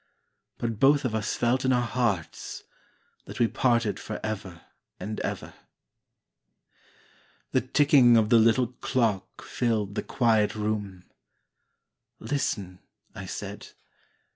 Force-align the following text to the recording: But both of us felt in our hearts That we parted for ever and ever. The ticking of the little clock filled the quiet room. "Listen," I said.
But 0.57 0.79
both 0.79 1.05
of 1.05 1.13
us 1.13 1.35
felt 1.35 1.63
in 1.63 1.71
our 1.71 1.85
hearts 1.85 2.63
That 3.25 3.37
we 3.39 3.47
parted 3.47 3.99
for 3.99 4.19
ever 4.23 4.61
and 4.99 5.19
ever. 5.19 5.53
The 7.51 7.61
ticking 7.61 8.17
of 8.17 8.29
the 8.29 8.39
little 8.39 8.69
clock 8.81 9.43
filled 9.43 9.93
the 9.93 10.01
quiet 10.01 10.55
room. 10.55 11.03
"Listen," 12.19 12.79
I 13.13 13.27
said. 13.27 13.67